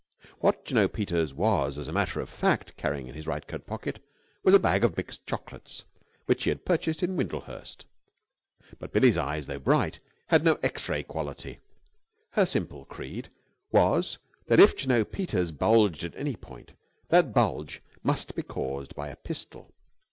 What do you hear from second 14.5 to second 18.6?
if Jno. Peters bulged at any point, that bulge must be